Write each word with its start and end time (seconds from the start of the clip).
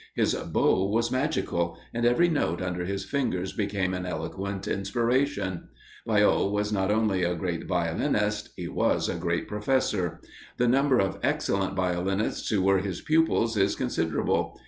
His 0.15 0.33
bow 0.33 0.87
was 0.87 1.11
magical; 1.11 1.77
and 1.93 2.07
every 2.07 2.27
note 2.27 2.59
under 2.59 2.85
his 2.85 3.05
fingers 3.05 3.53
became 3.53 3.93
an 3.93 4.03
eloquent 4.07 4.67
inspiration. 4.67 5.67
Baillot 6.07 6.49
was 6.51 6.73
not 6.73 6.89
only 6.89 7.21
a 7.23 7.35
great 7.35 7.67
violinist 7.67 8.49
he 8.55 8.67
was 8.67 9.07
a 9.07 9.13
great 9.13 9.47
professor. 9.47 10.19
The 10.57 10.67
number 10.67 10.97
of 10.99 11.19
excellent 11.21 11.75
violinists 11.75 12.49
who 12.49 12.63
were 12.63 12.79
his 12.79 13.01
pupils 13.01 13.55
is 13.55 13.75
considerable. 13.75 14.57